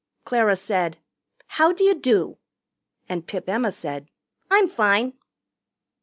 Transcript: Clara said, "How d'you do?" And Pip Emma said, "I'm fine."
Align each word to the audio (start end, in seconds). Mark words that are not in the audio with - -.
Clara 0.25 0.55
said, 0.55 0.97
"How 1.45 1.71
d'you 1.71 1.93
do?" 1.93 2.39
And 3.07 3.27
Pip 3.27 3.47
Emma 3.47 3.71
said, 3.71 4.09
"I'm 4.49 4.67
fine." 4.67 5.13